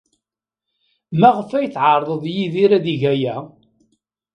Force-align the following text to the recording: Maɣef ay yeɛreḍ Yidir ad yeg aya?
Maɣef 1.19 1.49
ay 1.59 1.65
yeɛreḍ 1.73 2.23
Yidir 2.35 2.71
ad 2.77 2.85
yeg 2.89 3.03
aya? 3.13 3.35